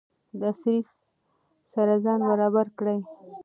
[0.39, 0.75] د عصر
[1.73, 2.99] سره ځان برابر کړئ.